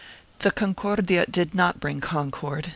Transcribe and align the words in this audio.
1 0.37 0.37
The 0.39 0.49
Concordia 0.49 1.27
did 1.27 1.53
not 1.53 1.79
bring 1.79 1.99
concord. 1.99 2.69